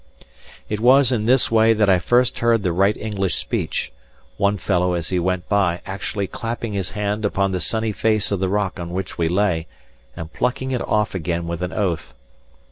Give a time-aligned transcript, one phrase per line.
[0.67, 3.91] It was in this way that I first heard the right English speech;
[4.35, 8.39] one fellow as he went by actually clapping his hand upon the sunny face of
[8.39, 9.67] the rock on which we lay,
[10.15, 12.15] and plucking it off again with an oath.